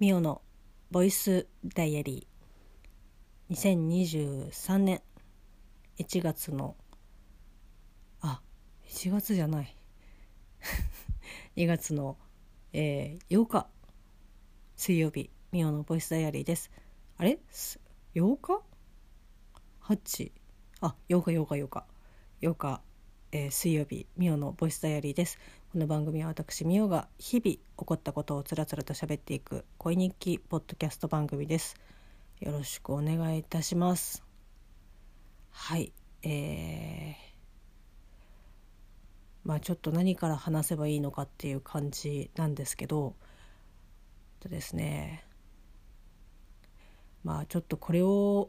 [0.00, 0.42] ミオの
[0.90, 3.54] ボイスダイアリー。
[3.54, 5.00] 2023年。
[5.98, 6.74] 1月の。
[8.20, 8.40] あ
[8.88, 9.76] 1月じゃない。
[11.54, 12.18] 2月の、
[12.72, 13.68] えー、8日。
[14.74, 15.30] 水曜日。
[15.52, 16.72] ミオのボイスダイアリーです。
[17.16, 17.38] あれ
[18.16, 18.62] ？8日
[19.80, 20.32] ?8
[20.80, 21.86] あ8日8日8日。
[22.42, 22.82] 8日、
[23.30, 24.08] えー、水曜日。
[24.16, 25.38] ミオのボイスダイアリーです。
[25.74, 31.74] この番組は私ミオが日々起こったことをつらつらと喋っていく恋日記ポッドキャスト番組です。
[32.38, 34.22] よろしくお願いいたします。
[35.50, 35.92] はい。
[36.22, 37.14] えー、
[39.42, 43.16] まあちょっと何から話せばいいのかっていう感じなんですけど。
[44.38, 45.24] とですね。
[47.24, 48.48] まあちょっとこれを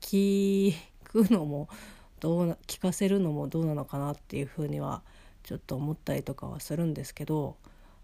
[0.00, 1.68] 聞くのも
[2.18, 5.04] どう聞かせるのもどうなのかなっていうふうには
[5.42, 7.56] ちょっと思ったりとかはするんですけど、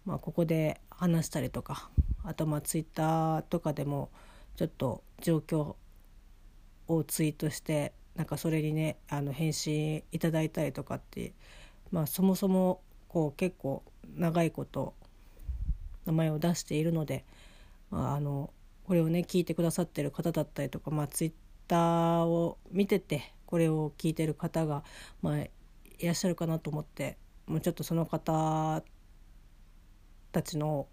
[0.05, 1.91] まあ、ここで話したりとか
[2.25, 4.11] あとまあツイッターとかでも
[4.56, 5.77] ちょっと状況
[6.89, 11.34] をツイートしてなんかそれにねあの返信いただいたりとかって、
[11.91, 13.83] まあ、そもそもこう結構
[14.17, 14.95] 長いこと
[16.06, 17.25] 名前を出しているので、
[17.91, 18.50] まあ、あの
[18.84, 21.33] これをね聞いてくださってる方だったりとか、まあ、ツイッ
[21.69, 24.83] ターを見ててこれを聞いてる方が、
[25.23, 25.50] まあ、い
[26.03, 27.17] らっしゃるかなと思って
[27.47, 28.83] もうちょっとその方
[30.33, 30.87] たちの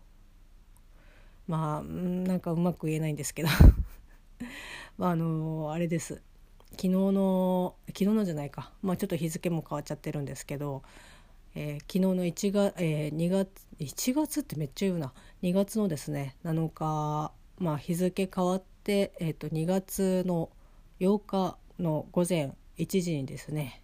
[1.48, 3.50] まあなんかうまく言えないんですけど。
[4.98, 6.22] まああのあれです。
[6.72, 8.72] 昨日の昨日のじゃないか。
[8.82, 10.84] まあちょっと日付も変わっちゃってるんですけど、
[11.56, 15.14] えー、昨日の1月、えー、2月1月ってめっちゃ言うな。
[15.42, 20.50] 2月のですね7日まあ日付変わって、えーと、2月の
[21.00, 23.84] 8日の午前1時にですね、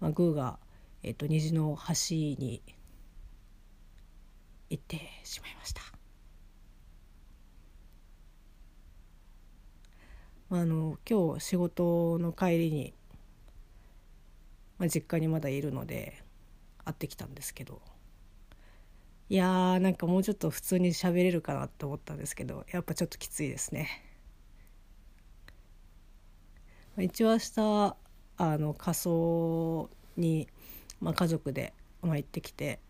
[0.00, 0.58] まあ、グーが
[1.02, 2.62] えっと、虹の橋に
[4.70, 5.82] 行ってしまいました。
[10.48, 12.94] あの今日仕事の帰りに、
[14.78, 16.22] まあ、実家にまだいるので
[16.84, 17.82] 会ってきたんですけど
[19.28, 23.88] いやーなんかもうちょっと普通に喋れるかなと思ったんですけどやっぱちょっときついですね。
[26.98, 27.96] 一応明日
[28.38, 30.48] あの仮装に
[31.00, 32.80] まあ、家族で、まあ、行ってきて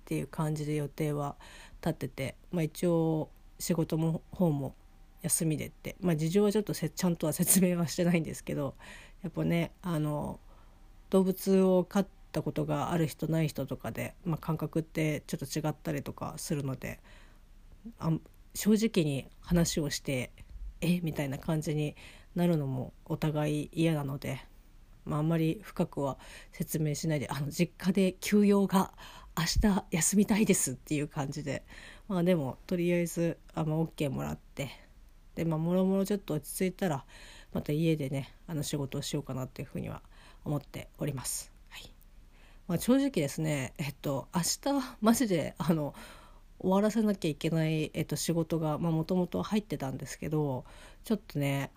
[0.00, 1.36] っていう感じで予定は
[1.80, 4.74] 立ってて、まあ、一応仕事も方も
[5.22, 8.74] 休みでって、まあ、事情はちょっと ちゃんとは説明はしてないんですけど
[9.22, 10.40] やっぱねあの
[11.10, 17.00] 動物を飼ったことがある人ない人とかで、まあ、感覚ってちょっと違ったりとかするので
[17.98, 18.12] あ
[18.54, 20.32] 正直に話をして
[20.80, 21.94] えみたいな感じに
[22.34, 24.40] なるのもお互い嫌なので
[25.10, 26.18] まあ、あんまり深くは
[26.52, 28.92] 説明しないであの実家で休養が
[29.36, 31.64] 明日休みたいですっていう感じで。
[32.06, 34.70] まあでもとりあえずあ、まあ、OK もらって。
[35.34, 37.04] でまあもろもろちょっと落ち着いたら
[37.52, 40.02] また家でねあの仕事をしようかなっていうふうには
[40.44, 41.52] 思っております。
[41.68, 41.90] はい。
[42.68, 45.92] まあ、正直ですねえっと明日マジであの
[46.60, 50.64] 終わらせなきゃいけない、えっと、仕事がもともと入ってたんですけど
[51.04, 51.70] ちょっとね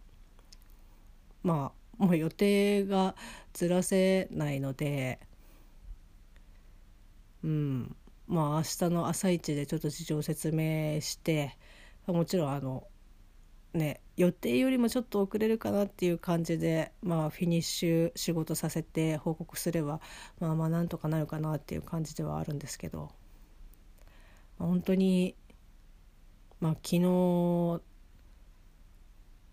[1.41, 3.15] まあもう予定が
[3.53, 5.19] ずらせないので
[7.43, 7.95] うん。
[8.27, 11.57] まあ明日の朝一でちょっと事情を説明して
[12.07, 12.87] もちろんあの
[13.73, 19.99] ね予定よりもちょっと遅れるかなっていう感じでまあフィニッシュ仕事させて報告すれば
[20.39, 23.11] まあまあなんとかなるかなっていう感じではあるんですけど、
[24.57, 25.35] まあ、本当に
[26.59, 27.81] まあ昨日、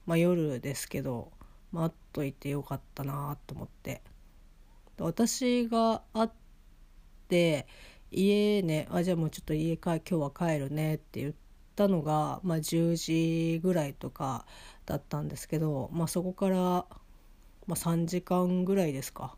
[0.07, 1.33] まあ、夜ですけど
[1.73, 4.03] 待っといてよかったなと思って。
[4.99, 6.31] 私が会っ
[7.29, 7.67] て
[8.11, 11.35] 家ねあじゃあもうちょっと家か今日は帰るねって言っ
[11.77, 14.45] たのが、まあ、10時ぐらいとか
[14.85, 16.87] だったんですけど、まあ、そこから、ま
[17.71, 19.37] あ、3時間ぐらいですか、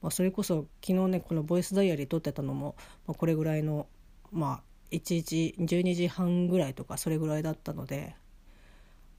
[0.00, 2.76] まあ、それこそ昨日ねこのボイスダイアリー撮ってたのも、
[3.06, 3.86] ま、これぐらいの
[4.32, 8.14] まあ1時12時半ぐらいとかそれぐらいだったので、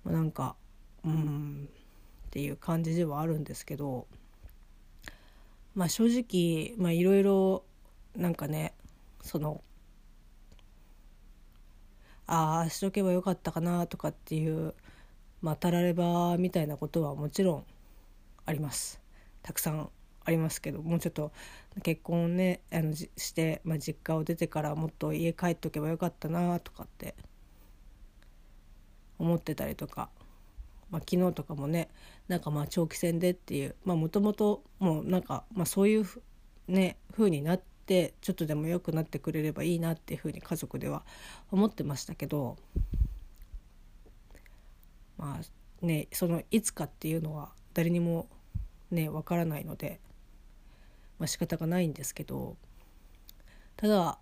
[0.04, 0.56] まあ、なんか
[1.06, 1.70] うん
[2.30, 4.06] っていう感じではあるんですけど
[5.74, 7.64] まあ正直まあいろいろ
[8.16, 8.74] なんかね
[9.20, 9.64] その
[12.28, 14.76] ああしとけばよかったかなとかっていう
[15.42, 17.66] まあたらればみたいなことはもちろん
[18.46, 19.02] あります。
[19.42, 19.90] たくさん
[20.24, 21.32] ありますけどもうちょっと
[21.82, 27.16] 結婚ねあのして、まあ、実家を出てからもっと家帰っとけばよかったなとかって
[29.18, 30.10] 思ってたりとか
[30.92, 31.90] まあ、昨日とかもね
[32.28, 36.06] なんかまあ長期戦でっていうもともともうなんか、まあ、そういう
[36.68, 41.04] ね風になっってちょっとでも良くなってくれればいいなっていうふうに家族では
[41.52, 42.56] 思ってましたけど
[45.18, 48.30] まあねそのいつかっていうのは誰にも
[48.92, 50.00] ねわからないので、
[51.18, 52.58] まあ、仕方がないんですけど
[53.76, 54.20] ただ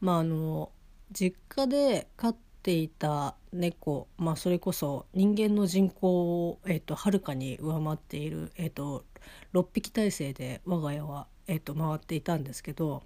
[0.00, 0.70] まああの
[1.12, 9.04] 実家で飼ってていた猫、まあ、それこそ人間の人口を、えーと、はるかに上回っている、えーと、
[9.52, 13.02] 6匹体制で我が家は、えーと、回っていたんですけど、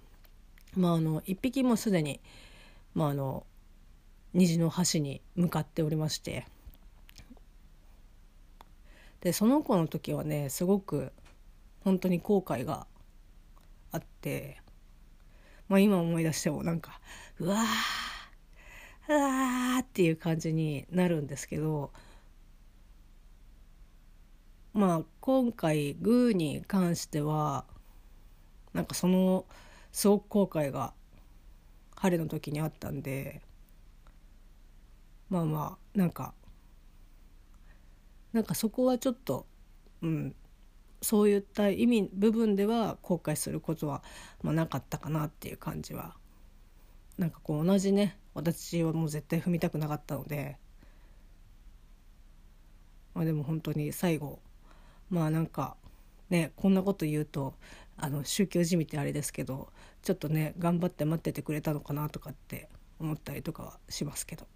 [0.75, 2.21] まあ、あの1匹もすでに、
[2.93, 3.45] まあ、あの
[4.33, 6.45] 虹の橋に向かっておりまして
[9.21, 11.11] でその子の時はねすごく
[11.83, 12.85] 本当に後悔が
[13.91, 14.61] あって、
[15.67, 16.99] まあ、今思い出してもなんか
[17.39, 18.06] うわー
[19.09, 21.91] うわーっていう感じになるんですけど
[24.73, 27.65] まあ今回グーに関しては
[28.73, 29.45] なんかその
[29.91, 30.93] すごく後悔が
[31.95, 33.41] 晴れの時にあったんで
[35.29, 36.33] まあまあなんか
[38.33, 39.47] なんかそこはちょっと
[40.01, 40.35] うん
[41.01, 44.03] そういった意味部分では後悔することは、
[44.41, 46.15] まあ、なかったかなっていう感じは
[47.17, 50.57] なんかこう同じね私はもう絶対踏みたくなかったので
[53.13, 54.39] まあでも本当に最後
[55.09, 55.75] まあなんか
[56.29, 57.55] ねこんなこと言うと
[57.97, 59.69] あの宗教じみってあれですけど
[60.03, 62.69] ちょっとね頑張って待っててくれたのかなとかって
[62.99, 64.47] 思ったりとかはしますけど。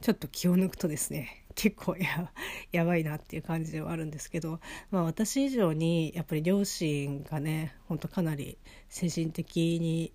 [0.00, 2.30] ちょっと気を抜くとですね結構や
[2.70, 4.60] やばいなっていう感じではあるんですけど、
[4.92, 8.58] まあ、私以上にやっぱり両親がねほんとかなり
[8.88, 10.12] 精神的に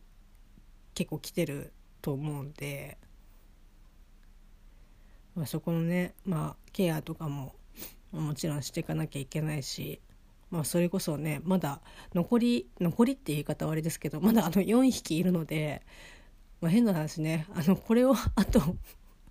[0.94, 2.98] 結構来てると思うんで、
[5.36, 7.54] まあ、そこのね、まあ、ケアとかも
[8.14, 10.00] もちろんしていかなきゃいけないし、
[10.50, 11.82] まあ、それこそねまだ
[12.16, 15.82] 残り残りって言い方はあれですけどまだあの4匹いるので、
[16.62, 18.62] まあ、変な話ねあのこれをあと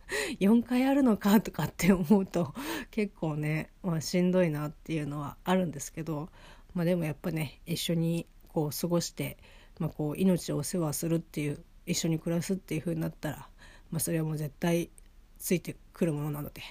[0.41, 2.55] 4回あるのかとかって思うと
[2.91, 6.29] 結構ね、まあ、しんどいなっていうのはあるんですけど、
[6.75, 9.39] まあ、でもやっぱね一緒にこう過ごして、
[9.79, 13.49] まあ、こう命をお世話するっていう一緒に暮らすっていう風になったら、
[13.91, 14.91] まあ、それはもう絶対
[15.39, 16.63] ついてくるものなので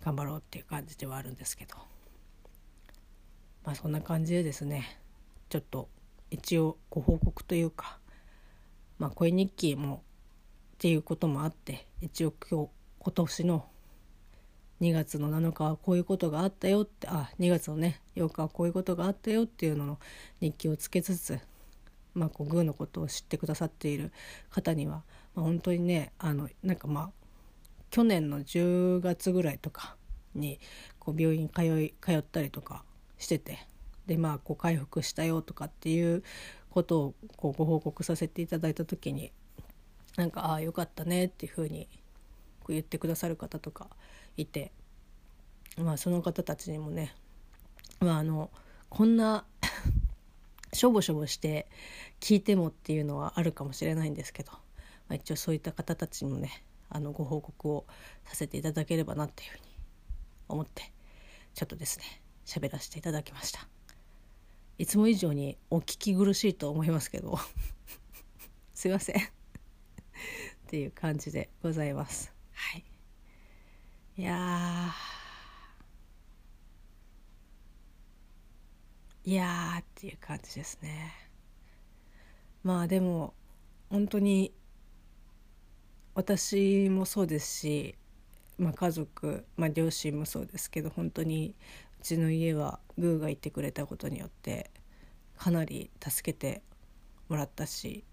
[0.00, 1.76] 頑張ろうっていう感じではあるんですけど。
[3.68, 4.98] まあそんな感じでですね
[5.50, 5.90] ちょっと
[6.30, 7.98] 一応ご報告というか
[8.98, 10.02] まあ声日記も
[10.78, 12.70] っていうこともあって一応今日
[13.00, 13.66] 今年の
[14.80, 19.98] 2月の7日はこういうことがあったよってあ2月のね8日はこういうことがあったよっていうのの
[20.40, 21.40] 日記をつけつつ
[22.14, 24.12] まあこうグーのことを知ってくださっている
[24.50, 25.02] 方には、
[25.34, 27.10] まあ、本当にねあのなんかまあ
[27.90, 29.96] 去年の10月ぐらいとか
[30.36, 30.60] に
[31.00, 32.84] こう病院通い通ったりとか
[33.18, 33.66] してて
[34.06, 36.22] でまあこう回復したよとかっていう
[36.70, 39.32] ことをこうご報告させていただいた時に
[40.18, 41.88] なんか「ああよかったね」っていうふうに
[42.68, 43.88] 言ってくださる方とか
[44.36, 44.72] いて、
[45.76, 47.14] まあ、その方たちにもね、
[48.00, 48.50] まあ、あの
[48.90, 49.46] こんな
[50.74, 51.68] しょぼしょぼして
[52.20, 54.60] 聞いてもっていうのはあるかもしれないんですけど、ま
[55.10, 57.86] あ、一応そういった方たちにもねあのご報告を
[58.24, 59.62] させていただければなっていうふうに
[60.48, 60.92] 思って
[61.54, 63.68] ちょっとですね喋らせていただきました。
[64.78, 67.38] いつも以上にお聞き苦しいと思いますけど
[68.74, 69.37] すいません。
[70.68, 72.30] っていう感じでございます。
[72.52, 72.84] はい、
[74.18, 74.92] いや
[79.24, 81.14] いやっていう感じですね。
[82.62, 83.32] まあでも
[83.88, 84.52] 本当に
[86.14, 87.94] 私もそうですし、
[88.58, 91.54] まあ、家族、まあ、両親もそうですけど本当に
[91.98, 94.70] うちの家はグーがいてくれたことによって
[95.38, 96.62] かなり助けて
[97.30, 98.04] もらったし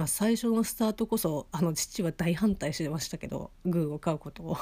[0.00, 4.56] まあ、最初のスタートこそあの父は大反対してましたけどグーを飼うことを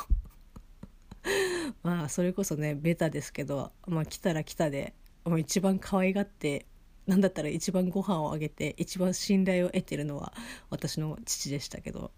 [1.84, 6.66] まあそれこそねベタですけど、まあ、来たら来たでもう一番可愛がって
[7.06, 10.32] なんだったら一番ご飯をあげて一番信頼を得てるのは
[10.70, 12.10] 私の父でしたけど、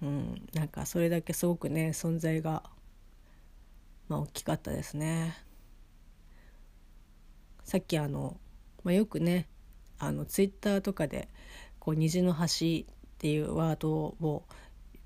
[0.00, 2.62] うん、なんかそれだけすごくね存在が、
[4.08, 5.36] まあ、大きかったですね。
[7.64, 8.40] さっきあの、
[8.82, 9.46] まあ、よくね
[9.98, 11.28] あのツイッターとかで
[11.86, 14.42] こう虹の橋っていうワードを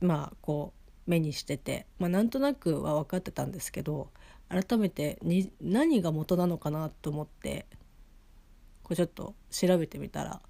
[0.01, 0.73] まあこ
[1.07, 4.09] う目にしてて、まあ、なんとなくは分かってたんですけど
[4.49, 7.67] 改めてに何が元なのかなと思って
[8.83, 10.41] こうちょっと調べてみたら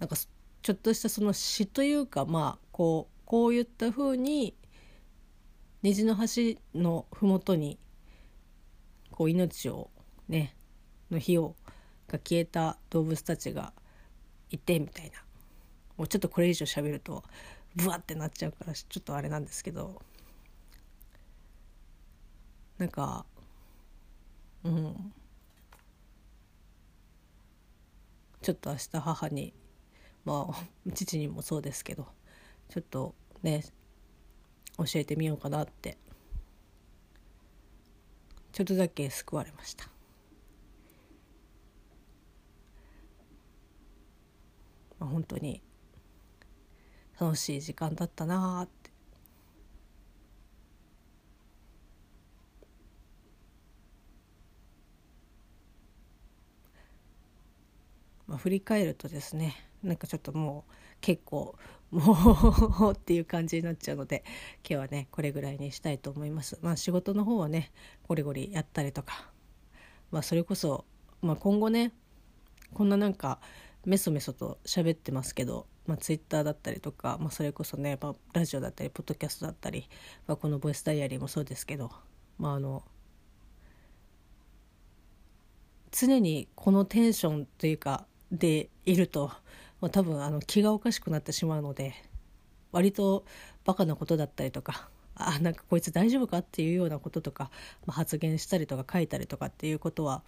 [0.00, 4.56] なんかちょっとしたその詩というかまあこうこういった風に
[5.82, 7.78] 虹の橋の麓に
[9.12, 9.90] こう命を
[10.28, 10.56] ね
[11.08, 11.54] の火を
[12.08, 13.72] が消えた動物たちが
[14.50, 15.22] いてみたいな。
[15.96, 17.24] もうちょっとこれ以上喋ると
[17.74, 20.00] ブワってなっちゃうからちょっとあれなんですけど。
[22.78, 23.26] なんか
[24.64, 25.12] うん。
[28.40, 29.52] ちょっと明日母に
[30.24, 32.06] まあ父にもそうですけど
[32.68, 33.64] ちょっとね
[34.78, 35.98] 教えてみようかなって
[38.52, 39.88] ちょっとだけ救われました。
[44.98, 45.62] まあ、本当に
[47.20, 48.90] 楽しい時間だったなあって
[58.28, 61.56] まあ、振り返るとですねなんかちょっともう結構
[61.90, 64.22] もうっていう感じになっちゃうので
[64.58, 66.58] 今日はねこれぐらいにしたいと思います。
[66.60, 67.72] まあ、仕事の方はね
[68.06, 69.30] ゴリゴリやったりとか、
[70.10, 70.84] まあ、それこそ、
[71.22, 71.92] まあ、今後ね
[72.74, 73.40] こんななんか
[73.88, 79.88] メソメソと喋ってますけど、まあ、ツイッターだったりとか、まあ、それこそね、まあ、ラジオだったりポッドキャストだったり、
[80.26, 81.90] まあ、このボイスダイアリーもそうですけど、
[82.38, 82.84] まあ、あの
[85.90, 89.32] 常にこのテンションというかでいると、
[89.80, 91.94] まあ、多分あの気がおかしくなってしまうので
[92.72, 93.24] 割と
[93.64, 97.50] バカなことだったりとかあなんかこいつ大丈夫かっていうようなこととか、
[97.86, 100.22] まあ、発言したりとか書いたりとかっていうことは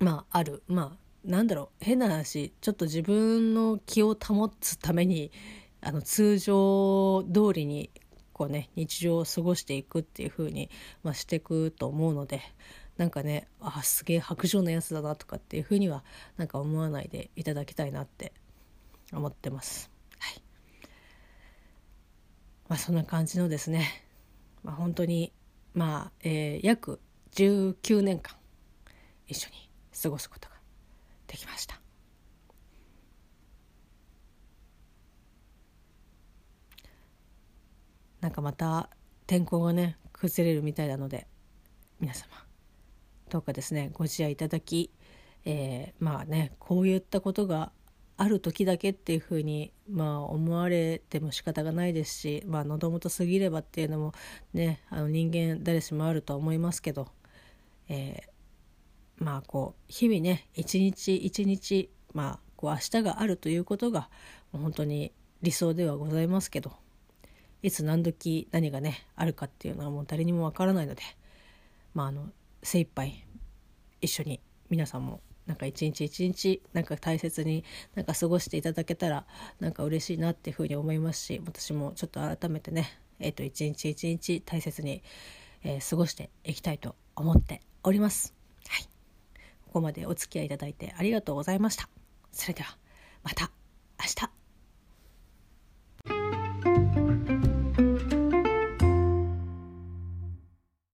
[0.00, 0.62] まあある。
[0.66, 5.30] まあなんだろう変な話ちょっと自分の気を保つために
[5.80, 7.90] あの通常通りに
[8.32, 10.70] こうね日常を過ごしていくっていう風に
[11.02, 12.40] まあ、していくと思うので
[12.96, 16.04] なんかねあすげえ白状なやつだなとかっていう風には
[16.36, 18.32] なんか思わないでいただきたいなって
[19.12, 19.90] 思ってます。
[20.18, 20.42] はい
[22.68, 24.04] まあ、そんな感じのですね、
[24.62, 25.32] まあ、本当に
[25.74, 27.00] まあ、えー、約
[27.32, 28.36] 19年間
[29.26, 29.70] 一緒に
[30.02, 30.59] 過ごすことが
[31.30, 31.80] できました。
[38.20, 38.90] なんかまた
[39.28, 41.28] 天候がね崩れるみたいなので
[42.00, 42.26] 皆様
[43.30, 44.90] どうかですねご自愛いただき、
[45.44, 47.70] えー、まあねこういったことが
[48.16, 54.12] ある時だけっていうふうに、まあ、思われても仕方がないですし、まあ、喉元過ぎればっていうのも
[54.52, 57.08] ねあの人間誰しもあるとは思いますけど、
[57.88, 58.24] え
[59.20, 64.08] まあこう日々ね一日一日まあこう明日があるということが
[64.52, 65.12] 本当に
[65.42, 66.72] 理想ではございますけど
[67.62, 71.02] いつ何時何がねあるかっていうのはもう誰にもわからないので
[71.94, 72.30] まああの
[72.62, 73.24] 精一杯
[74.00, 79.26] 一緒に皆さんもなんか一日一日なんか大切になんか過ごしていただけたら
[79.58, 85.02] なんか嬉しいなっていうふうに思いますし私もちょっと改めてねえっ、と一日一日大切に、
[85.62, 88.39] え、過ごしていきたいと思っております。
[89.70, 91.88] ここまでお付き合いいただいてありがとうございました。
[92.32, 92.76] それでは
[93.22, 93.52] また
[94.00, 94.39] 明日